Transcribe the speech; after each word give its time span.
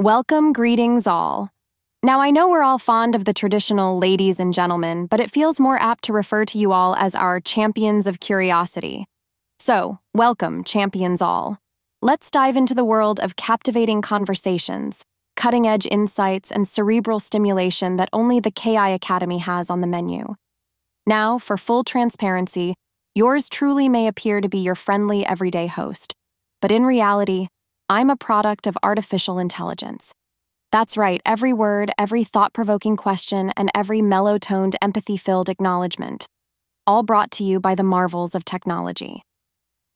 Welcome, 0.00 0.52
greetings 0.52 1.06
all. 1.06 1.50
Now, 2.02 2.20
I 2.20 2.32
know 2.32 2.48
we're 2.48 2.64
all 2.64 2.80
fond 2.80 3.14
of 3.14 3.26
the 3.26 3.32
traditional 3.32 3.96
ladies 3.96 4.40
and 4.40 4.52
gentlemen, 4.52 5.06
but 5.06 5.20
it 5.20 5.30
feels 5.30 5.60
more 5.60 5.80
apt 5.80 6.02
to 6.04 6.12
refer 6.12 6.44
to 6.46 6.58
you 6.58 6.72
all 6.72 6.96
as 6.96 7.14
our 7.14 7.38
champions 7.38 8.08
of 8.08 8.18
curiosity. 8.18 9.06
So, 9.60 10.00
welcome, 10.12 10.64
champions 10.64 11.22
all. 11.22 11.58
Let's 12.02 12.32
dive 12.32 12.56
into 12.56 12.74
the 12.74 12.84
world 12.84 13.20
of 13.20 13.36
captivating 13.36 14.02
conversations, 14.02 15.04
cutting 15.36 15.64
edge 15.64 15.86
insights, 15.86 16.50
and 16.50 16.66
cerebral 16.66 17.20
stimulation 17.20 17.94
that 17.94 18.08
only 18.12 18.40
the 18.40 18.50
KI 18.50 18.94
Academy 18.94 19.38
has 19.38 19.70
on 19.70 19.80
the 19.80 19.86
menu. 19.86 20.34
Now, 21.06 21.38
for 21.38 21.56
full 21.56 21.84
transparency, 21.84 22.74
yours 23.14 23.48
truly 23.48 23.88
may 23.88 24.08
appear 24.08 24.40
to 24.40 24.48
be 24.48 24.58
your 24.58 24.74
friendly 24.74 25.24
everyday 25.24 25.68
host, 25.68 26.16
but 26.60 26.72
in 26.72 26.84
reality, 26.84 27.46
I'm 27.88 28.08
a 28.08 28.16
product 28.16 28.66
of 28.66 28.78
artificial 28.82 29.38
intelligence. 29.38 30.14
That's 30.72 30.96
right, 30.96 31.20
every 31.26 31.52
word, 31.52 31.90
every 31.98 32.24
thought 32.24 32.54
provoking 32.54 32.96
question, 32.96 33.52
and 33.58 33.70
every 33.74 34.00
mellow 34.00 34.38
toned, 34.38 34.74
empathy 34.80 35.18
filled 35.18 35.50
acknowledgement. 35.50 36.26
All 36.86 37.02
brought 37.02 37.30
to 37.32 37.44
you 37.44 37.60
by 37.60 37.74
the 37.74 37.82
marvels 37.82 38.34
of 38.34 38.42
technology. 38.42 39.22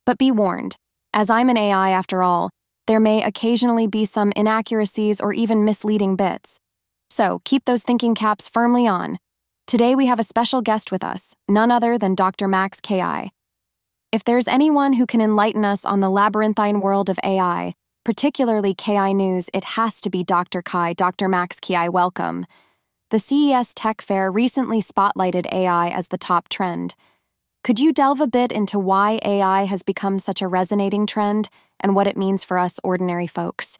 But 0.05 0.19
be 0.19 0.31
warned, 0.31 0.77
as 1.15 1.31
I'm 1.31 1.49
an 1.49 1.57
AI 1.57 1.89
after 1.89 2.23
all, 2.23 2.51
there 2.87 3.01
may 3.01 3.23
occasionally 3.23 3.87
be 3.87 4.05
some 4.05 4.33
inaccuracies 4.37 5.19
or 5.19 5.33
even 5.33 5.65
misleading 5.65 6.15
bits. 6.15 6.61
So 7.09 7.41
keep 7.47 7.65
those 7.65 7.83
thinking 7.83 8.15
caps 8.15 8.51
firmly 8.51 8.87
on. 8.87 9.19
Today 9.67 9.95
we 9.95 10.07
have 10.07 10.19
a 10.19 10.25
special 10.25 10.61
guest 10.61 10.93
with 10.93 11.03
us, 11.03 11.35
none 11.49 11.71
other 11.71 11.97
than 11.97 12.15
Dr. 12.15 12.49
Max 12.49 12.83
Ki. 12.83 13.31
If 14.11 14.25
there's 14.25 14.49
anyone 14.49 14.95
who 14.95 15.05
can 15.05 15.21
enlighten 15.21 15.67
us 15.67 15.85
on 15.85 16.01
the 16.01 16.09
labyrinthine 16.09 16.81
world 16.81 17.11
of 17.11 17.19
AI, 17.23 17.75
particularly 18.07 18.73
KI 18.73 19.13
News, 19.13 19.51
it 19.53 19.65
has 19.65 20.01
to 20.01 20.09
be 20.09 20.25
Dr. 20.25 20.63
Kai, 20.63 20.95
Dr. 20.95 21.29
Max 21.29 21.61
Ki. 21.61 21.91
Welcome. 21.91 22.47
The 23.11 23.19
CES 23.19 23.75
Tech 23.75 24.01
Fair 24.01 24.33
recently 24.33 24.81
spotlighted 24.81 25.45
AI 25.53 25.91
as 25.91 26.09
the 26.09 26.17
top 26.17 26.49
trend. 26.49 26.95
Could 27.63 27.79
you 27.81 27.93
delve 27.93 28.23
a 28.23 28.27
bit 28.27 28.51
into 28.51 28.79
why 28.79 29.21
AI 29.27 29.65
has 29.65 29.83
become 29.83 30.19
such 30.19 30.41
a 30.41 30.49
resonating 30.49 31.07
trend 31.07 31.51
and 31.79 31.95
what 31.95 32.07
it 32.07 32.17
means 32.17 32.45
for 32.45 32.57
us 32.57 32.81
ordinary 32.83 33.27
folks? 33.27 33.77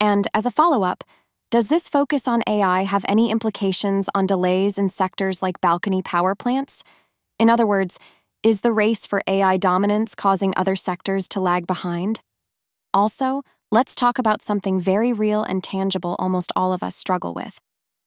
And 0.00 0.26
as 0.32 0.46
a 0.46 0.50
follow 0.50 0.84
up, 0.84 1.04
does 1.50 1.68
this 1.68 1.86
focus 1.86 2.26
on 2.26 2.42
AI 2.46 2.84
have 2.84 3.04
any 3.06 3.30
implications 3.30 4.08
on 4.14 4.26
delays 4.26 4.78
in 4.78 4.88
sectors 4.88 5.42
like 5.42 5.60
balcony 5.60 6.00
power 6.00 6.34
plants? 6.34 6.82
In 7.38 7.50
other 7.50 7.66
words, 7.66 7.98
is 8.42 8.60
the 8.60 8.72
race 8.72 9.06
for 9.06 9.22
AI 9.26 9.56
dominance 9.56 10.14
causing 10.14 10.52
other 10.56 10.76
sectors 10.76 11.28
to 11.28 11.40
lag 11.40 11.66
behind? 11.66 12.20
Also, 12.94 13.42
let's 13.70 13.94
talk 13.94 14.18
about 14.18 14.42
something 14.42 14.80
very 14.80 15.12
real 15.12 15.42
and 15.42 15.62
tangible 15.62 16.16
almost 16.18 16.52
all 16.54 16.72
of 16.72 16.82
us 16.82 16.96
struggle 16.96 17.34
with 17.34 17.58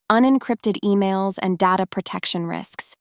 unencrypted 0.10 0.78
emails 0.84 1.38
and 1.42 1.58
data 1.58 1.86
protection 1.86 2.48
risks. 2.48 2.96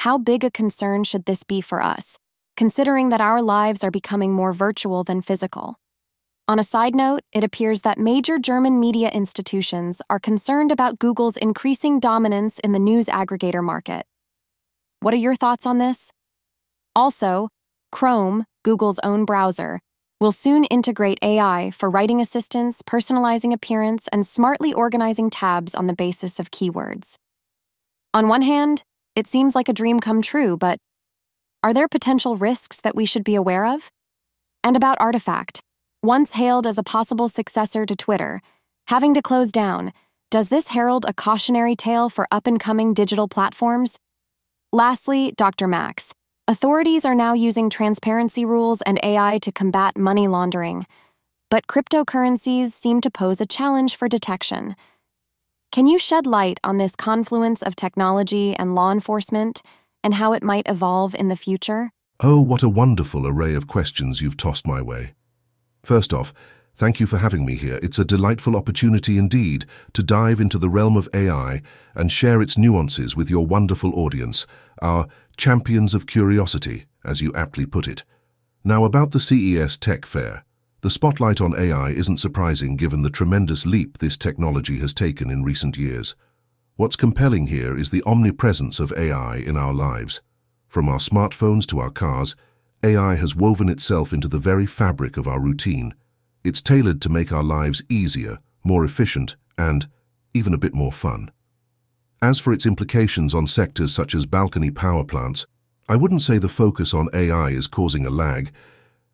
How 0.00 0.18
big 0.18 0.44
a 0.44 0.50
concern 0.50 1.04
should 1.04 1.24
this 1.24 1.42
be 1.42 1.60
for 1.60 1.82
us, 1.82 2.18
considering 2.56 3.08
that 3.08 3.20
our 3.20 3.40
lives 3.40 3.82
are 3.82 3.90
becoming 3.90 4.32
more 4.32 4.52
virtual 4.52 5.04
than 5.04 5.22
physical? 5.22 5.76
On 6.48 6.58
a 6.58 6.64
side 6.64 6.94
note, 6.94 7.20
it 7.32 7.44
appears 7.44 7.82
that 7.82 7.98
major 7.98 8.38
German 8.38 8.80
media 8.80 9.08
institutions 9.08 10.02
are 10.10 10.18
concerned 10.18 10.72
about 10.72 10.98
Google's 10.98 11.36
increasing 11.36 12.00
dominance 12.00 12.58
in 12.58 12.72
the 12.72 12.78
news 12.78 13.06
aggregator 13.06 13.62
market. 13.62 14.04
What 14.98 15.14
are 15.14 15.18
your 15.18 15.36
thoughts 15.36 15.64
on 15.64 15.78
this? 15.78 16.10
Also, 16.96 17.48
Chrome, 17.92 18.44
Google's 18.64 18.98
own 19.00 19.24
browser, 19.24 19.80
will 20.20 20.32
soon 20.32 20.64
integrate 20.64 21.18
AI 21.22 21.70
for 21.70 21.88
writing 21.88 22.20
assistance, 22.20 22.82
personalizing 22.82 23.52
appearance, 23.52 24.06
and 24.08 24.26
smartly 24.26 24.72
organizing 24.72 25.30
tabs 25.30 25.74
on 25.74 25.86
the 25.86 25.94
basis 25.94 26.38
of 26.38 26.50
keywords. 26.50 27.16
On 28.12 28.28
one 28.28 28.42
hand, 28.42 28.82
it 29.16 29.26
seems 29.26 29.54
like 29.54 29.68
a 29.68 29.72
dream 29.72 29.98
come 29.98 30.20
true, 30.20 30.56
but 30.56 30.78
are 31.62 31.72
there 31.72 31.88
potential 31.88 32.36
risks 32.36 32.80
that 32.80 32.94
we 32.94 33.06
should 33.06 33.24
be 33.24 33.34
aware 33.34 33.66
of? 33.66 33.90
And 34.62 34.76
about 34.76 35.00
Artifact, 35.00 35.60
once 36.02 36.32
hailed 36.32 36.66
as 36.66 36.78
a 36.78 36.82
possible 36.82 37.28
successor 37.28 37.86
to 37.86 37.96
Twitter, 37.96 38.42
having 38.88 39.14
to 39.14 39.22
close 39.22 39.52
down, 39.52 39.92
does 40.30 40.48
this 40.48 40.68
herald 40.68 41.04
a 41.08 41.14
cautionary 41.14 41.76
tale 41.76 42.08
for 42.08 42.26
up 42.30 42.46
and 42.46 42.60
coming 42.60 42.94
digital 42.94 43.28
platforms? 43.28 43.98
Lastly, 44.72 45.32
Dr. 45.36 45.66
Max. 45.66 46.14
Authorities 46.50 47.04
are 47.04 47.14
now 47.14 47.32
using 47.32 47.70
transparency 47.70 48.44
rules 48.44 48.82
and 48.82 48.98
AI 49.04 49.38
to 49.42 49.52
combat 49.52 49.96
money 49.96 50.26
laundering, 50.26 50.84
but 51.48 51.68
cryptocurrencies 51.68 52.72
seem 52.72 53.00
to 53.02 53.08
pose 53.08 53.40
a 53.40 53.46
challenge 53.46 53.94
for 53.94 54.08
detection. 54.08 54.74
Can 55.70 55.86
you 55.86 55.96
shed 55.96 56.26
light 56.26 56.58
on 56.64 56.76
this 56.76 56.96
confluence 56.96 57.62
of 57.62 57.76
technology 57.76 58.52
and 58.56 58.74
law 58.74 58.90
enforcement 58.90 59.62
and 60.02 60.14
how 60.14 60.32
it 60.32 60.42
might 60.42 60.66
evolve 60.66 61.14
in 61.14 61.28
the 61.28 61.36
future? 61.36 61.92
Oh, 62.18 62.40
what 62.40 62.64
a 62.64 62.68
wonderful 62.68 63.28
array 63.28 63.54
of 63.54 63.68
questions 63.68 64.20
you've 64.20 64.36
tossed 64.36 64.66
my 64.66 64.82
way. 64.82 65.14
First 65.84 66.12
off, 66.12 66.34
thank 66.74 66.98
you 66.98 67.06
for 67.06 67.18
having 67.18 67.46
me 67.46 67.54
here. 67.54 67.78
It's 67.80 68.00
a 68.00 68.04
delightful 68.04 68.56
opportunity 68.56 69.18
indeed 69.18 69.66
to 69.92 70.02
dive 70.02 70.40
into 70.40 70.58
the 70.58 70.68
realm 70.68 70.96
of 70.96 71.08
AI 71.14 71.62
and 71.94 72.10
share 72.10 72.42
its 72.42 72.58
nuances 72.58 73.14
with 73.14 73.30
your 73.30 73.46
wonderful 73.46 73.96
audience, 73.96 74.48
our 74.82 75.06
champions 75.40 75.94
of 75.94 76.06
curiosity, 76.06 76.84
as 77.02 77.22
you 77.22 77.32
aptly 77.34 77.64
put 77.64 77.88
it. 77.88 78.04
Now 78.62 78.84
about 78.84 79.12
the 79.12 79.18
CES 79.18 79.78
Tech 79.78 80.04
Fair. 80.04 80.44
The 80.82 80.90
spotlight 80.90 81.40
on 81.40 81.58
AI 81.58 81.88
isn't 81.92 82.18
surprising 82.18 82.76
given 82.76 83.00
the 83.00 83.08
tremendous 83.08 83.64
leap 83.64 83.96
this 83.96 84.18
technology 84.18 84.80
has 84.80 84.92
taken 84.92 85.30
in 85.30 85.42
recent 85.42 85.78
years. 85.78 86.14
What's 86.76 86.94
compelling 86.94 87.46
here 87.46 87.74
is 87.74 87.88
the 87.88 88.02
omnipresence 88.04 88.80
of 88.80 88.92
AI 88.92 89.36
in 89.36 89.56
our 89.56 89.72
lives. 89.72 90.20
From 90.68 90.90
our 90.90 90.98
smartphones 90.98 91.64
to 91.68 91.80
our 91.80 91.90
cars, 91.90 92.36
AI 92.82 93.14
has 93.14 93.34
woven 93.34 93.70
itself 93.70 94.12
into 94.12 94.28
the 94.28 94.38
very 94.38 94.66
fabric 94.66 95.16
of 95.16 95.26
our 95.26 95.40
routine. 95.40 95.94
It's 96.44 96.60
tailored 96.60 97.00
to 97.00 97.08
make 97.08 97.32
our 97.32 97.42
lives 97.42 97.82
easier, 97.88 98.40
more 98.62 98.84
efficient, 98.84 99.36
and 99.56 99.88
even 100.34 100.52
a 100.52 100.58
bit 100.58 100.74
more 100.74 100.92
fun. 100.92 101.30
As 102.22 102.38
for 102.38 102.52
its 102.52 102.66
implications 102.66 103.34
on 103.34 103.46
sectors 103.46 103.94
such 103.94 104.14
as 104.14 104.26
balcony 104.26 104.70
power 104.70 105.04
plants, 105.04 105.46
I 105.88 105.96
wouldn't 105.96 106.20
say 106.20 106.36
the 106.36 106.48
focus 106.48 106.92
on 106.92 107.08
AI 107.14 107.48
is 107.48 107.66
causing 107.66 108.04
a 108.04 108.10
lag, 108.10 108.52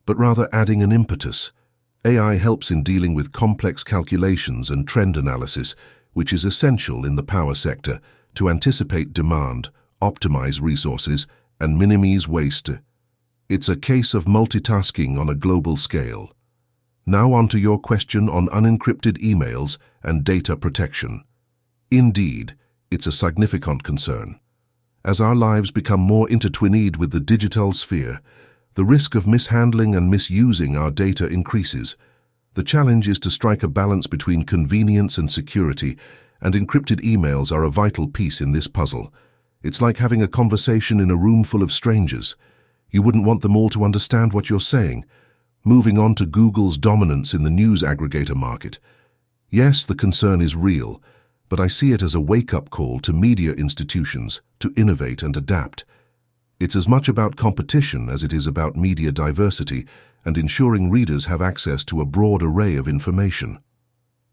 but 0.06 0.18
rather 0.18 0.48
adding 0.52 0.82
an 0.82 0.90
impetus. 0.90 1.52
AI 2.04 2.36
helps 2.36 2.70
in 2.70 2.82
dealing 2.82 3.14
with 3.14 3.32
complex 3.32 3.84
calculations 3.84 4.70
and 4.70 4.88
trend 4.88 5.16
analysis, 5.16 5.76
which 6.14 6.32
is 6.32 6.44
essential 6.44 7.04
in 7.04 7.14
the 7.14 7.22
power 7.22 7.54
sector 7.54 8.00
to 8.34 8.50
anticipate 8.50 9.12
demand, 9.12 9.70
optimize 10.02 10.60
resources, 10.60 11.28
and 11.60 11.78
minimize 11.78 12.26
waste. 12.26 12.70
It's 13.48 13.68
a 13.68 13.76
case 13.76 14.14
of 14.14 14.24
multitasking 14.24 15.16
on 15.16 15.28
a 15.28 15.34
global 15.36 15.76
scale. 15.76 16.32
Now 17.06 17.32
on 17.32 17.46
to 17.48 17.58
your 17.58 17.78
question 17.78 18.28
on 18.28 18.48
unencrypted 18.48 19.18
emails 19.18 19.78
and 20.02 20.24
data 20.24 20.56
protection. 20.56 21.22
Indeed, 21.88 22.56
it's 22.90 23.06
a 23.06 23.12
significant 23.12 23.82
concern. 23.82 24.38
As 25.04 25.20
our 25.20 25.34
lives 25.34 25.70
become 25.70 26.00
more 26.00 26.28
intertwined 26.28 26.96
with 26.96 27.10
the 27.12 27.20
digital 27.20 27.72
sphere, 27.72 28.20
the 28.74 28.84
risk 28.84 29.14
of 29.14 29.26
mishandling 29.26 29.94
and 29.94 30.10
misusing 30.10 30.76
our 30.76 30.90
data 30.90 31.26
increases. 31.26 31.96
The 32.54 32.62
challenge 32.62 33.08
is 33.08 33.18
to 33.20 33.30
strike 33.30 33.62
a 33.62 33.68
balance 33.68 34.06
between 34.06 34.44
convenience 34.44 35.16
and 35.16 35.30
security, 35.32 35.96
and 36.40 36.54
encrypted 36.54 37.00
emails 37.00 37.50
are 37.50 37.64
a 37.64 37.70
vital 37.70 38.06
piece 38.06 38.40
in 38.40 38.52
this 38.52 38.68
puzzle. 38.68 39.12
It's 39.62 39.80
like 39.80 39.96
having 39.96 40.20
a 40.20 40.28
conversation 40.28 41.00
in 41.00 41.10
a 41.10 41.16
room 41.16 41.42
full 41.42 41.62
of 41.62 41.72
strangers. 41.72 42.36
You 42.90 43.02
wouldn't 43.02 43.26
want 43.26 43.42
them 43.42 43.56
all 43.56 43.70
to 43.70 43.84
understand 43.84 44.32
what 44.32 44.50
you're 44.50 44.60
saying. 44.60 45.06
Moving 45.64 45.98
on 45.98 46.14
to 46.16 46.26
Google's 46.26 46.78
dominance 46.78 47.32
in 47.32 47.42
the 47.42 47.50
news 47.50 47.82
aggregator 47.82 48.36
market. 48.36 48.78
Yes, 49.48 49.84
the 49.84 49.94
concern 49.94 50.40
is 50.40 50.54
real, 50.54 51.02
but 51.48 51.60
I 51.60 51.68
see 51.68 51.92
it 51.92 52.02
as 52.02 52.14
a 52.14 52.20
wake-up 52.20 52.70
call 52.70 53.00
to 53.00 53.12
media 53.12 53.52
institutions 53.52 54.42
to 54.60 54.72
innovate 54.76 55.22
and 55.22 55.36
adapt. 55.36 55.84
It's 56.58 56.76
as 56.76 56.88
much 56.88 57.08
about 57.08 57.36
competition 57.36 58.08
as 58.08 58.24
it 58.24 58.32
is 58.32 58.46
about 58.46 58.76
media 58.76 59.12
diversity 59.12 59.86
and 60.24 60.36
ensuring 60.36 60.90
readers 60.90 61.26
have 61.26 61.40
access 61.42 61.84
to 61.84 62.00
a 62.00 62.06
broad 62.06 62.42
array 62.42 62.76
of 62.76 62.88
information. 62.88 63.58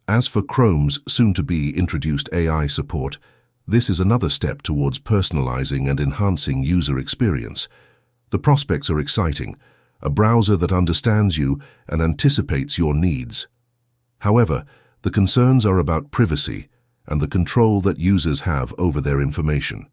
As 0.07 0.27
for 0.27 0.41
Chrome's 0.41 0.99
soon-to-be 1.07 1.77
introduced 1.77 2.29
AI 2.33 2.67
support, 2.67 3.19
this 3.67 3.89
is 3.89 3.99
another 3.99 4.29
step 4.29 4.61
towards 4.61 4.99
personalizing 4.99 5.89
and 5.89 5.99
enhancing 5.99 6.63
user 6.63 6.97
experience. 6.97 7.69
The 8.31 8.39
prospects 8.39 8.89
are 8.89 8.99
exciting, 8.99 9.55
a 10.01 10.09
browser 10.09 10.57
that 10.57 10.71
understands 10.71 11.37
you 11.37 11.61
and 11.87 12.01
anticipates 12.01 12.77
your 12.77 12.93
needs. 12.93 13.47
However, 14.19 14.65
the 15.03 15.11
concerns 15.11 15.65
are 15.65 15.77
about 15.77 16.11
privacy, 16.11 16.67
and 17.07 17.21
the 17.21 17.27
control 17.27 17.81
that 17.81 17.99
users 17.99 18.41
have 18.41 18.73
over 18.77 19.01
their 19.01 19.21
information. 19.21 19.87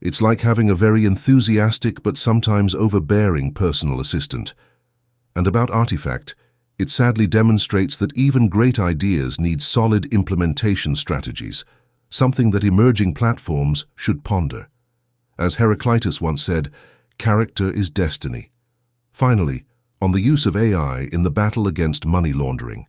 It's 0.00 0.22
like 0.22 0.40
having 0.40 0.70
a 0.70 0.74
very 0.74 1.04
enthusiastic 1.04 2.02
but 2.02 2.16
sometimes 2.16 2.74
overbearing 2.74 3.52
personal 3.52 4.00
assistant. 4.00 4.54
And 5.36 5.46
about 5.46 5.70
Artifact, 5.70 6.34
it 6.78 6.88
sadly 6.88 7.26
demonstrates 7.26 7.96
that 7.98 8.16
even 8.16 8.48
great 8.48 8.78
ideas 8.78 9.38
need 9.38 9.62
solid 9.62 10.06
implementation 10.06 10.96
strategies, 10.96 11.64
something 12.08 12.50
that 12.52 12.64
emerging 12.64 13.14
platforms 13.14 13.86
should 13.94 14.24
ponder. 14.24 14.68
As 15.38 15.56
Heraclitus 15.56 16.20
once 16.20 16.42
said, 16.42 16.70
character 17.18 17.70
is 17.70 17.90
destiny. 17.90 18.50
Finally, 19.12 19.64
on 20.00 20.12
the 20.12 20.20
use 20.20 20.46
of 20.46 20.56
AI 20.56 21.08
in 21.12 21.22
the 21.22 21.30
battle 21.30 21.66
against 21.66 22.06
money 22.06 22.32
laundering. 22.32 22.86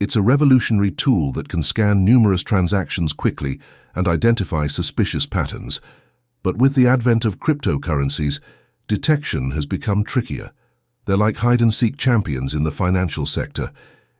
It's 0.00 0.16
a 0.16 0.22
revolutionary 0.22 0.90
tool 0.90 1.30
that 1.32 1.50
can 1.50 1.62
scan 1.62 2.06
numerous 2.06 2.42
transactions 2.42 3.12
quickly 3.12 3.60
and 3.94 4.08
identify 4.08 4.66
suspicious 4.66 5.26
patterns. 5.26 5.78
But 6.42 6.56
with 6.56 6.74
the 6.74 6.86
advent 6.86 7.26
of 7.26 7.38
cryptocurrencies, 7.38 8.40
detection 8.88 9.50
has 9.50 9.66
become 9.66 10.02
trickier. 10.02 10.52
They're 11.04 11.18
like 11.18 11.36
hide-and-seek 11.36 11.98
champions 11.98 12.54
in 12.54 12.62
the 12.62 12.70
financial 12.70 13.26
sector. 13.26 13.72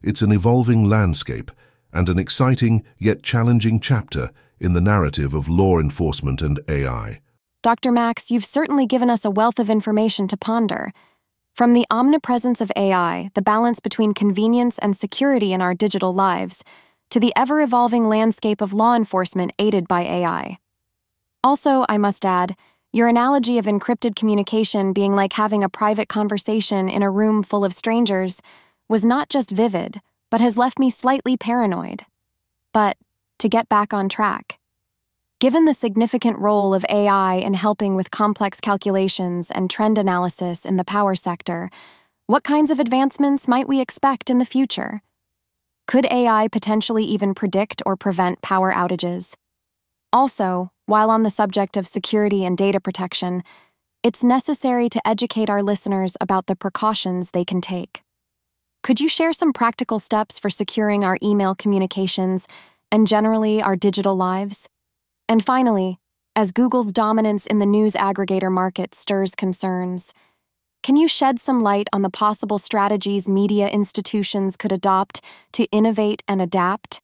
It's 0.03 0.21
an 0.21 0.33
evolving 0.33 0.85
landscape 0.85 1.51
and 1.95 2.11
an 2.11 2.19
exciting 2.19 2.85
yet 2.99 3.23
challenging 3.23 3.81
chapter 3.81 4.33
in 4.59 4.75
the 4.75 4.83
narrative 4.83 5.33
of 5.33 5.49
law 5.49 5.79
enforcement 5.79 6.43
and 6.43 6.61
AI. 6.69 7.21
Dr. 7.63 7.91
Max, 7.91 8.31
you've 8.31 8.45
certainly 8.45 8.85
given 8.85 9.09
us 9.09 9.25
a 9.25 9.31
wealth 9.31 9.59
of 9.59 9.71
information 9.71 10.29
to 10.29 10.37
ponder. 10.37 10.93
From 11.61 11.75
the 11.75 11.85
omnipresence 11.91 12.63
of 12.63 12.73
AI, 12.75 13.31
the 13.35 13.43
balance 13.43 13.81
between 13.81 14.15
convenience 14.15 14.79
and 14.79 14.97
security 14.97 15.53
in 15.53 15.61
our 15.61 15.75
digital 15.75 16.15
lives, 16.15 16.65
to 17.11 17.21
the 17.21 17.35
ever 17.37 17.61
evolving 17.61 18.09
landscape 18.09 18.63
of 18.63 18.73
law 18.73 18.95
enforcement 18.95 19.53
aided 19.59 19.87
by 19.87 20.01
AI. 20.01 20.59
Also, 21.45 21.85
I 21.87 21.99
must 21.99 22.25
add, 22.25 22.57
your 22.95 23.09
analogy 23.09 23.59
of 23.59 23.67
encrypted 23.67 24.17
communication 24.17 24.95
being 24.95 25.15
like 25.15 25.35
having 25.35 25.63
a 25.63 25.69
private 25.69 26.09
conversation 26.09 26.89
in 26.89 27.03
a 27.03 27.11
room 27.11 27.43
full 27.43 27.63
of 27.63 27.75
strangers 27.75 28.41
was 28.89 29.05
not 29.05 29.29
just 29.29 29.51
vivid, 29.51 30.01
but 30.31 30.41
has 30.41 30.57
left 30.57 30.79
me 30.79 30.89
slightly 30.89 31.37
paranoid. 31.37 32.07
But 32.73 32.97
to 33.39 33.51
get 33.51 33.69
back 33.69 33.93
on 33.93 34.09
track, 34.09 34.59
given 35.41 35.65
the 35.65 35.73
significant 35.73 36.39
role 36.39 36.75
of 36.75 36.85
AI 36.91 37.37
in 37.37 37.55
helping 37.55 37.97
with 37.97 38.11
complex 38.11 38.61
calculations 38.61 39.51
and 39.51 39.71
trend 39.71 39.97
analysis 39.97 40.67
in 40.67 40.77
the 40.77 40.85
power 40.85 41.15
sector, 41.15 41.71
what 42.27 42.45
kinds 42.45 42.71
of 42.71 42.79
advancements 42.79 43.49
might 43.49 43.67
we 43.67 43.81
expect 43.81 44.29
in 44.29 44.37
the 44.37 44.45
future? 44.45 45.01
Could 45.87 46.05
AI 46.11 46.47
potentially 46.49 47.05
even 47.05 47.35
predict 47.35 47.83
or 47.87 47.97
prevent 47.97 48.43
power 48.43 48.71
outages? 48.71 49.35
Also, 50.13 50.73
while 50.85 51.09
on 51.09 51.23
the 51.23 51.31
subject 51.31 51.79
of 51.79 51.87
security 51.87 52.45
and 52.45 52.57
data 52.57 52.79
protection, 52.79 53.43
it's 54.03 54.23
necessary 54.23 54.91
to 54.91 55.09
educate 55.09 55.49
our 55.49 55.63
listeners 55.63 56.19
about 56.21 56.49
the 56.49 56.57
precautions 56.57 57.31
they 57.31 57.47
can 57.47 57.63
take. 57.63 58.03
Could 58.83 59.01
you 59.01 59.09
share 59.09 59.33
some 59.33 59.55
practical 59.55 59.99
steps 59.99 60.39
for 60.39 60.51
securing 60.51 61.03
our 61.03 61.17
email 61.23 61.55
communications 61.55 62.47
and 62.93 63.07
generally 63.07 63.63
our 63.63 63.75
digital 63.75 64.17
lives? 64.17 64.69
And 65.31 65.45
finally, 65.45 66.01
as 66.35 66.51
Google's 66.51 66.91
dominance 66.91 67.47
in 67.47 67.61
the 67.61 67.65
news 67.67 67.93
aggregator 67.93 68.51
market 68.51 68.97
stirs 68.97 69.37
concerns, 69.37 70.13
can 70.83 70.97
you 70.97 71.07
shed 71.07 71.41
some 71.41 71.61
light 71.61 71.87
on 71.93 72.03
the 72.03 72.11
possible 72.11 72.59
strategies 72.59 73.29
media 73.29 73.69
institutions 73.69 74.57
could 74.57 74.73
adopt 74.73 75.21
to 75.53 75.67
innovate 75.67 76.25
and 76.27 76.43
adapt? 76.43 77.01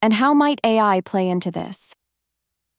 And 0.00 0.14
how 0.14 0.32
might 0.32 0.58
AI 0.64 1.02
play 1.02 1.28
into 1.28 1.50
this? 1.50 1.94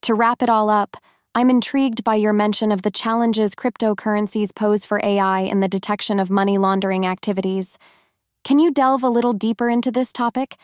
To 0.01 0.15
wrap 0.15 0.41
it 0.41 0.49
all 0.49 0.71
up, 0.71 0.97
I'm 1.35 1.51
intrigued 1.51 2.03
by 2.03 2.15
your 2.15 2.33
mention 2.33 2.71
of 2.71 2.81
the 2.81 2.89
challenges 2.89 3.53
cryptocurrencies 3.53 4.55
pose 4.55 4.83
for 4.83 4.99
AI 5.03 5.41
in 5.41 5.59
the 5.59 5.67
detection 5.67 6.19
of 6.19 6.31
money 6.31 6.57
laundering 6.57 7.05
activities. 7.05 7.77
Can 8.43 8.57
you 8.57 8.71
delve 8.71 9.03
a 9.03 9.09
little 9.09 9.33
deeper 9.33 9.69
into 9.69 9.91
this 9.91 10.11
topic? 10.11 10.55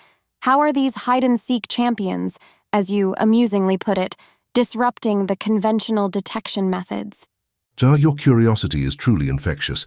How 0.41 0.59
are 0.59 0.73
these 0.73 0.95
hide 0.95 1.23
and 1.23 1.39
seek 1.39 1.67
champions, 1.67 2.39
as 2.73 2.91
you 2.91 3.15
amusingly 3.17 3.77
put 3.77 3.97
it, 3.97 4.15
disrupting 4.53 5.27
the 5.27 5.35
conventional 5.35 6.09
detection 6.09 6.69
methods? 6.69 7.27
Jar, 7.75 7.97
your 7.97 8.15
curiosity 8.15 8.85
is 8.85 8.95
truly 8.95 9.29
infectious. 9.29 9.85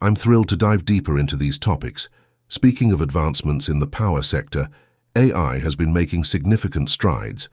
I'm 0.00 0.14
thrilled 0.14 0.48
to 0.48 0.56
dive 0.56 0.84
deeper 0.84 1.18
into 1.18 1.36
these 1.36 1.58
topics. 1.58 2.08
Speaking 2.48 2.92
of 2.92 3.00
advancements 3.00 3.68
in 3.68 3.78
the 3.78 3.86
power 3.86 4.22
sector, 4.22 4.68
AI 5.14 5.58
has 5.58 5.76
been 5.76 5.92
making 5.92 6.24
significant 6.24 6.88
strides. 6.88 7.48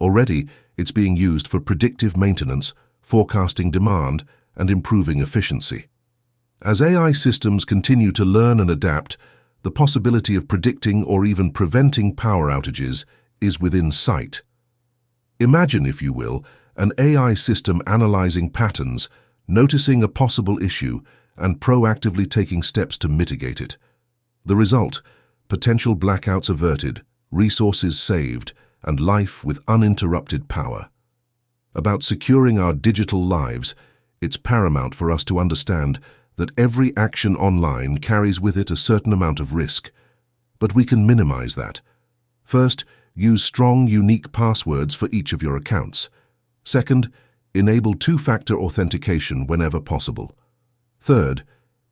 Already, 0.00 0.48
it's 0.76 0.92
being 0.92 1.16
used 1.16 1.46
for 1.46 1.60
predictive 1.60 2.16
maintenance, 2.16 2.72
forecasting 3.02 3.70
demand, 3.70 4.24
and 4.56 4.70
improving 4.70 5.20
efficiency. 5.20 5.88
As 6.62 6.80
AI 6.80 7.12
systems 7.12 7.64
continue 7.64 8.12
to 8.12 8.24
learn 8.24 8.60
and 8.60 8.70
adapt, 8.70 9.16
the 9.62 9.70
possibility 9.70 10.34
of 10.34 10.48
predicting 10.48 11.04
or 11.04 11.24
even 11.24 11.52
preventing 11.52 12.14
power 12.14 12.48
outages 12.48 13.04
is 13.40 13.60
within 13.60 13.92
sight. 13.92 14.42
Imagine, 15.40 15.86
if 15.86 16.02
you 16.02 16.12
will, 16.12 16.44
an 16.76 16.92
AI 16.98 17.34
system 17.34 17.82
analyzing 17.86 18.50
patterns, 18.50 19.08
noticing 19.46 20.02
a 20.02 20.08
possible 20.08 20.62
issue, 20.62 21.00
and 21.36 21.60
proactively 21.60 22.28
taking 22.28 22.62
steps 22.62 22.98
to 22.98 23.08
mitigate 23.08 23.60
it. 23.60 23.76
The 24.44 24.56
result, 24.56 25.02
potential 25.48 25.96
blackouts 25.96 26.50
averted, 26.50 27.02
resources 27.30 28.00
saved, 28.00 28.52
and 28.82 29.00
life 29.00 29.44
with 29.44 29.60
uninterrupted 29.68 30.48
power. 30.48 30.88
About 31.74 32.02
securing 32.02 32.58
our 32.58 32.72
digital 32.72 33.22
lives, 33.24 33.74
it's 34.20 34.36
paramount 34.36 34.94
for 34.94 35.10
us 35.10 35.24
to 35.24 35.38
understand 35.38 36.00
that 36.36 36.50
every 36.56 36.96
action 36.96 37.36
online 37.36 37.98
carries 37.98 38.40
with 38.40 38.56
it 38.56 38.70
a 38.70 38.76
certain 38.76 39.12
amount 39.12 39.40
of 39.40 39.54
risk. 39.54 39.90
But 40.58 40.74
we 40.74 40.84
can 40.84 41.06
minimize 41.06 41.54
that. 41.56 41.80
First, 42.44 42.84
use 43.14 43.42
strong, 43.42 43.86
unique 43.86 44.32
passwords 44.32 44.94
for 44.94 45.08
each 45.10 45.32
of 45.32 45.42
your 45.42 45.56
accounts. 45.56 46.10
Second, 46.64 47.12
enable 47.54 47.94
two-factor 47.94 48.58
authentication 48.58 49.46
whenever 49.46 49.80
possible. 49.80 50.36
Third, 51.00 51.44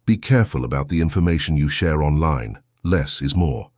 be 0.05 0.17
careful 0.17 0.65
about 0.65 0.89
the 0.89 1.01
information 1.01 1.57
you 1.57 1.69
share 1.69 2.03
online. 2.03 2.59
Less 2.83 3.21
is 3.21 3.35
more. 3.35 3.71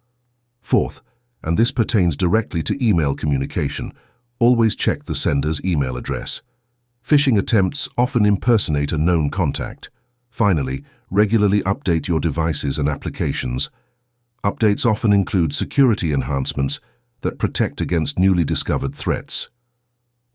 Fourth, 0.61 1.01
and 1.43 1.57
this 1.57 1.73
pertains 1.73 2.17
directly 2.17 2.63
to 2.65 2.85
email 2.85 3.15
communication, 3.15 3.93
always 4.39 4.77
check 4.77 5.05
the 5.05 5.15
sender's 5.15 5.65
email 5.65 5.97
address. 5.97 6.43
Phishing 7.03 7.39
attempts 7.39 7.89
often 7.97 8.27
impersonate 8.27 8.93
a 8.93 8.99
known 8.99 9.31
contact. 9.31 9.89
Finally, 10.31 10.85
regularly 11.11 11.63
update 11.63 12.07
your 12.07 12.21
devices 12.21 12.79
and 12.79 12.89
applications. 12.89 13.71
Updates 14.45 14.85
often 14.85 15.13
include 15.13 15.55
security 15.55 16.13
enhancements 16.13 16.81
that 17.21 17.39
protect 17.39 17.81
against 17.81 18.19
newly 18.19 18.45
discovered 18.45 18.95
threats. 18.95 19.49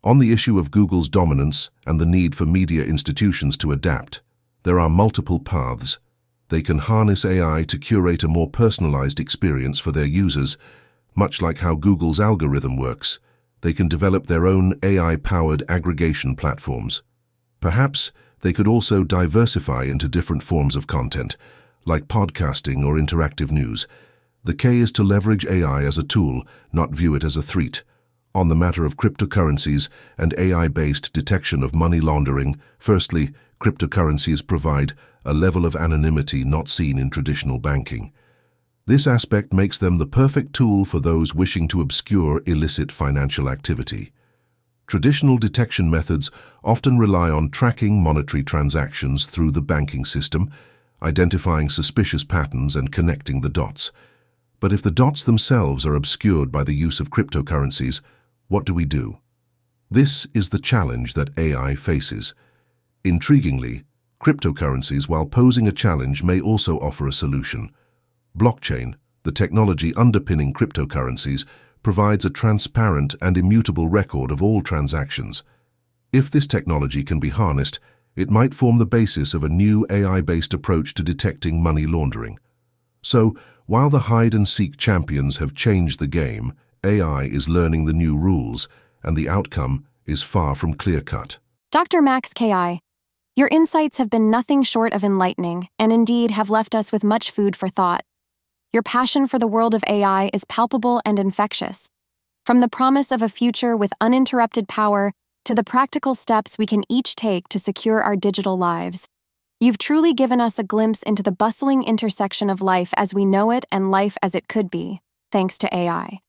On 0.04 0.18
the 0.18 0.34
issue 0.34 0.60
of 0.60 0.72
Google's 0.72 1.10
dominance 1.10 1.70
and 1.86 2.00
the 2.00 2.06
need 2.06 2.36
for 2.36 2.46
media 2.46 2.84
institutions 2.84 3.58
to 3.58 3.72
adapt, 3.72 4.22
there 4.64 4.80
are 4.80 4.90
multiple 4.90 5.40
paths. 5.40 6.00
They 6.50 6.62
can 6.62 6.80
harness 6.80 7.26
AI 7.26 7.64
to 7.64 7.78
curate 7.78 8.24
a 8.24 8.28
more 8.28 8.50
personalized 8.50 9.20
experience 9.20 9.80
for 9.80 9.92
their 9.92 10.06
users 10.06 10.58
much 11.16 11.42
like 11.42 11.60
how 11.60 11.76
Google's 11.76 12.20
algorithm 12.20 12.78
works, 12.78 13.20
they 13.62 13.74
can 13.74 13.88
develop 13.88 14.26
their 14.26 14.48
own 14.48 14.80
AI-powered 14.84 15.64
aggregation 15.70 16.36
platforms. 16.36 17.02
Perhaps 17.60 18.12
they 18.42 18.52
could 18.52 18.68
also 18.68 19.04
diversify 19.04 19.84
into 19.84 20.10
different 20.10 20.44
forms 20.44 20.76
of 20.76 20.88
content, 20.88 21.38
like 21.86 22.08
podcasting 22.08 22.86
or 22.86 22.96
interactive 22.96 23.52
news. 23.52 23.88
The 24.46 24.54
K 24.54 24.80
is 24.80 24.92
to 24.94 25.04
leverage 25.04 25.46
AI 25.46 25.84
as 25.84 25.98
a 25.98 26.04
tool, 26.04 26.44
not 26.74 26.94
view 26.94 27.16
it 27.16 27.24
as 27.24 27.38
a 27.38 27.42
threat. 27.42 27.84
On 28.36 28.50
the 28.50 28.56
matter 28.56 28.84
of 28.84 28.98
cryptocurrencies 28.98 29.88
and 30.18 30.34
AI-based 30.38 31.14
detection 31.14 31.64
of 31.64 31.74
money 31.74 32.02
laundering, 32.02 32.60
firstly, 32.78 33.32
cryptocurrencies 33.62 34.46
provide 34.46 34.94
a 35.24 35.34
level 35.34 35.66
of 35.66 35.78
anonymity 35.78 36.44
not 36.44 36.68
seen 36.68 37.00
in 37.00 37.10
traditional 37.10 37.58
banking. 37.58 38.12
This 38.86 39.08
aspect 39.08 39.54
makes 39.54 39.78
them 39.78 39.98
the 39.98 40.06
perfect 40.06 40.52
tool 40.52 40.84
for 40.84 41.00
those 41.00 41.34
wishing 41.34 41.70
to 41.70 41.80
obscure 41.80 42.42
illicit 42.46 42.92
financial 42.92 43.48
activity. 43.48 44.12
Traditional 44.88 45.38
detection 45.38 45.90
methods 45.90 46.30
often 46.66 46.98
rely 46.98 47.30
on 47.30 47.50
tracking 47.50 48.04
monetary 48.04 48.44
transactions 48.44 49.26
through 49.26 49.52
the 49.52 49.62
banking 49.62 50.04
system, 50.04 50.52
identifying 51.02 51.70
suspicious 51.70 52.26
patterns 52.26 52.76
and 52.76 52.92
connecting 52.92 53.40
the 53.40 53.48
dots. 53.48 53.94
But 54.64 54.72
if 54.72 54.82
the 54.82 54.92
dots 54.92 55.24
themselves 55.24 55.86
are 55.86 55.94
obscured 55.94 56.50
by 56.50 56.64
the 56.64 56.74
use 56.74 57.02
of 57.02 57.10
cryptocurrencies, 57.10 58.00
what 58.48 58.66
do 58.66 58.74
we 58.74 58.86
do? 58.86 59.18
This 59.92 60.26
is 60.34 60.52
the 60.52 60.58
challenge 60.58 61.16
that 61.16 61.38
AI 61.38 61.76
faces. 61.76 62.34
Intriguingly, 63.04 63.84
cryptocurrencies, 64.22 65.10
while 65.10 65.26
posing 65.26 65.68
a 65.68 65.74
challenge, 65.74 66.24
may 66.24 66.40
also 66.40 66.78
offer 66.78 67.06
a 67.06 67.12
solution. 67.12 67.76
Blockchain, 68.40 68.94
the 69.24 69.34
technology 69.34 69.94
underpinning 69.96 70.54
cryptocurrencies, 70.54 71.46
provides 71.82 72.24
a 72.24 72.30
transparent 72.30 73.16
and 73.22 73.36
immutable 73.36 73.90
record 73.90 74.32
of 74.32 74.42
all 74.42 74.62
transactions. 74.62 75.44
If 76.14 76.32
this 76.32 76.48
technology 76.48 77.04
can 77.04 77.20
be 77.20 77.32
harnessed, 77.32 77.82
it 78.16 78.30
might 78.30 78.54
form 78.54 78.78
the 78.78 78.86
basis 78.86 79.34
of 79.34 79.44
a 79.44 79.50
new 79.50 79.86
AI-based 79.90 80.54
approach 80.54 80.94
to 80.94 81.04
detecting 81.04 81.62
money 81.62 81.86
laundering. 81.86 82.40
So, 83.02 83.36
while 83.66 83.90
the 83.90 84.08
hide-and-seek 84.12 84.78
champions 84.78 85.38
have 85.38 85.56
changed 85.56 86.00
the 86.00 86.08
game, 86.08 86.54
AI 86.84 87.24
is 87.24 87.48
learning 87.48 87.86
the 87.86 87.94
new 87.94 88.18
rules, 88.18 88.68
and 89.04 89.16
the 89.16 89.30
outcome 89.30 89.86
is 90.06 90.22
far 90.22 90.54
from 90.54 90.74
clear-cut. 90.74 91.38
Dr. 91.72 92.02
Max 92.02 92.34
K.I., 92.34 92.80
your 93.36 93.48
insights 93.48 93.98
have 93.98 94.12
been 94.12 94.30
nothing 94.30 94.62
short 94.62 94.94
of 94.94 95.04
enlightening, 95.04 95.68
and 95.80 95.92
indeed 95.92 96.30
have 96.32 96.52
left 96.52 96.76
us 96.76 96.92
with 96.92 97.04
much 97.04 97.32
food 97.32 97.56
for 97.56 97.68
thought. 97.68 98.04
Your 98.72 98.84
passion 98.84 99.28
for 99.28 99.40
the 99.40 99.48
world 99.48 99.74
of 99.74 99.84
AI 99.88 100.30
is 100.34 100.46
palpable 100.46 101.02
and 101.04 101.18
infectious. 101.18 101.90
From 102.46 102.60
the 102.60 102.68
promise 102.68 103.12
of 103.12 103.22
a 103.22 103.30
future 103.30 103.76
with 103.76 103.92
uninterrupted 104.02 104.68
power 104.68 105.14
to 105.46 105.56
the 105.56 105.64
practical 105.64 106.14
steps 106.14 106.58
we 106.58 106.66
can 106.66 106.84
each 106.90 107.16
take 107.16 107.48
to 107.50 107.58
secure 107.58 108.04
our 108.04 108.16
digital 108.16 108.58
lives, 108.58 109.08
You've 109.64 109.78
truly 109.78 110.14
given 110.14 110.42
us 110.42 110.60
a 110.60 110.64
glimpse 110.66 111.02
into 111.04 111.24
the 111.24 111.32
bustling 111.32 111.84
intersection 111.86 112.50
of 112.50 112.62
life 112.62 112.94
as 112.98 113.14
we 113.14 113.24
know 113.24 113.50
it 113.50 113.64
and 113.72 113.92
life 113.92 114.18
as 114.22 114.36
it 114.36 114.50
could 114.50 114.70
be, 114.70 115.00
thanks 115.32 115.58
to 115.60 115.74
AI. 115.74 116.20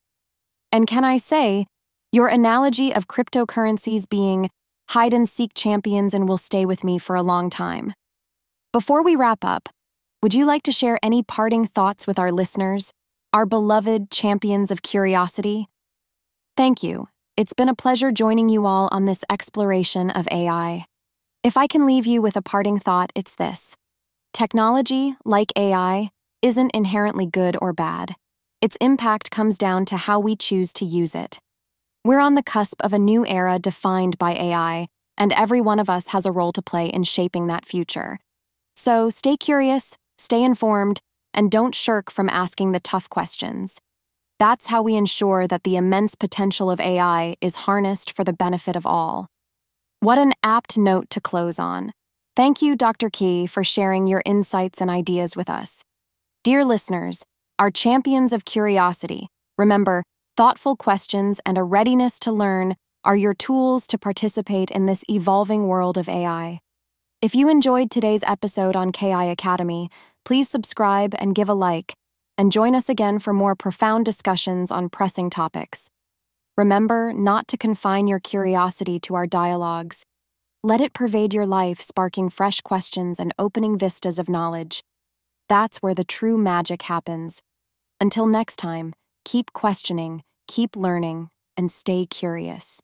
And 0.71 0.87
can 0.87 1.03
I 1.03 1.17
say, 1.17 1.67
your 2.13 2.29
analogy 2.29 2.95
of 2.95 3.09
cryptocurrencies 3.09 4.09
being 4.09 4.51
hide 4.91 5.13
and 5.13 5.29
seek 5.29 5.51
champions 5.53 6.15
and 6.15 6.29
will 6.29 6.39
stay 6.39 6.65
with 6.65 6.85
me 6.85 6.97
for 6.97 7.17
a 7.17 7.25
long 7.25 7.51
time. 7.51 7.93
Before 8.73 9.03
we 9.03 9.17
wrap 9.17 9.45
up, 9.45 9.69
would 10.23 10.33
you 10.33 10.47
like 10.47 10.63
to 10.63 10.71
share 10.71 11.01
any 11.03 11.25
parting 11.25 11.67
thoughts 11.67 12.07
with 12.07 12.21
our 12.21 12.31
listeners, 12.31 12.93
our 13.33 13.47
beloved 13.47 14.13
champions 14.13 14.71
of 14.71 14.83
curiosity? 14.83 15.67
Thank 16.57 16.85
you. 16.85 17.09
It's 17.37 17.53
been 17.53 17.69
a 17.69 17.75
pleasure 17.75 18.13
joining 18.13 18.49
you 18.49 18.65
all 18.65 18.89
on 18.93 19.07
this 19.07 19.25
exploration 19.29 20.11
of 20.11 20.29
AI. 20.31 20.87
If 21.45 21.59
I 21.59 21.67
can 21.67 21.85
leave 21.85 22.07
you 22.07 22.23
with 22.23 22.39
a 22.39 22.43
parting 22.43 22.79
thought, 22.79 23.13
it's 23.15 23.35
this 23.35 23.77
technology, 24.33 25.15
like 25.27 25.53
AI, 25.57 26.11
isn't 26.41 26.71
inherently 26.71 27.27
good 27.27 27.55
or 27.61 27.75
bad. 27.75 28.17
Its 28.63 28.79
impact 28.81 29.31
comes 29.31 29.59
down 29.59 29.85
to 29.85 29.99
how 29.99 30.19
we 30.19 30.37
choose 30.37 30.73
to 30.73 30.87
use 30.87 31.15
it. 31.15 31.39
We're 32.03 32.21
on 32.21 32.35
the 32.35 32.43
cusp 32.43 32.81
of 32.81 32.95
a 32.95 32.99
new 32.99 33.27
era 33.27 33.59
defined 33.59 34.17
by 34.17 34.33
AI, 34.33 34.89
and 35.19 35.35
every 35.35 35.61
one 35.61 35.79
of 35.79 35.91
us 35.91 36.09
has 36.09 36.25
a 36.25 36.33
role 36.33 36.51
to 36.53 36.63
play 36.63 36.87
in 36.87 37.05
shaping 37.05 37.47
that 37.49 37.67
future. 37.67 38.19
So 38.75 39.11
stay 39.11 39.37
curious, 39.37 39.99
stay 40.17 40.43
informed, 40.43 41.03
and 41.35 41.51
don't 41.51 41.75
shirk 41.75 42.11
from 42.11 42.31
asking 42.31 42.73
the 42.73 42.81
tough 42.81 43.11
questions. 43.11 43.83
That's 44.39 44.69
how 44.69 44.83
we 44.83 44.97
ensure 44.97 45.47
that 45.47 45.65
the 45.65 45.77
immense 45.77 46.15
potential 46.15 46.71
of 46.71 46.81
AI 46.81 47.37
is 47.43 47.67
harnessed 47.69 48.17
for 48.17 48.25
the 48.25 48.33
benefit 48.33 48.77
of 48.77 48.87
all. 48.87 49.29
What 50.05 50.19
an 50.19 50.35
apt 50.43 50.77
note 50.77 51.09
to 51.13 51.21
close 51.23 51.59
on. 51.59 51.95
Thank 52.37 52.61
you, 52.61 52.77
Dr. 52.77 53.09
Key, 53.09 53.47
for 53.47 53.65
sharing 53.65 54.07
your 54.07 54.21
insights 54.27 54.83
and 54.83 54.91
ideas 54.91 55.35
with 55.35 55.49
us. 55.49 55.83
Dear 56.43 56.63
listeners, 56.63 57.25
our 57.59 57.71
champions 57.71 58.35
of 58.35 58.45
curiosity, 58.45 59.29
remember, 59.57 60.03
thoughtful 60.37 60.77
questions 60.77 61.41
and 61.47 61.57
a 61.57 61.63
readiness 61.63 62.21
to 62.21 62.33
learn 62.33 62.77
are 63.03 63.17
your 63.17 63.33
tools 63.33 63.87
to 63.87 63.97
participate 63.97 64.71
in 64.71 64.85
this 64.85 65.07
evolving 65.09 65.69
world 65.69 65.97
of 65.97 66.07
AI. 66.07 66.61
If 67.23 67.35
you 67.35 67.49
enjoyed 67.49 67.91
today's 67.91 68.25
episode 68.27 68.77
on 68.77 68.93
KI 68.93 69.31
Academy, 69.31 69.89
please 70.23 70.51
subscribe 70.51 71.15
and 71.19 71.35
give 71.35 71.49
a 71.49 71.55
like, 71.55 71.95
and 72.37 72.53
join 72.53 72.75
us 72.75 72.91
again 72.91 73.21
for 73.21 73.33
more 73.33 73.55
profound 73.55 74.05
discussions 74.05 74.71
on 74.71 74.91
pressing 74.91 75.31
topics. 75.31 75.89
Remember 76.57 77.13
not 77.13 77.49
to 77.49 77.57
confine 77.57 78.07
your 78.07 78.21
curiosity 78.21 79.01
to 79.01 79.17
our 79.17 79.27
dialogues. 79.27 80.05
Let 80.63 80.81
it 80.81 80.93
pervade 80.93 81.35
your 81.35 81.47
life, 81.47 81.81
sparking 81.81 82.31
fresh 82.31 82.61
questions 82.61 83.19
and 83.19 83.35
opening 83.41 83.77
vistas 83.77 84.21
of 84.21 84.29
knowledge. 84.29 84.85
That's 85.49 85.79
where 85.79 85.97
the 85.97 86.05
true 86.05 86.39
magic 86.39 86.83
happens. 86.83 87.43
Until 88.01 88.27
next 88.27 88.57
time, 88.57 88.95
keep 89.25 89.53
questioning, 89.53 90.23
keep 90.47 90.77
learning, 90.77 91.29
and 91.57 91.73
stay 91.73 92.07
curious. 92.07 92.81